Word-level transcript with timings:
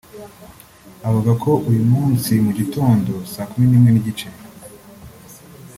Avuga 1.07 1.31
ko 1.43 1.51
uyu 1.69 1.83
munsi 1.93 2.31
mu 2.45 2.51
gitondo 2.59 3.11
saa 3.31 3.47
kumi 3.49 3.65
n’imwe 3.67 3.89
n’igice 3.91 4.27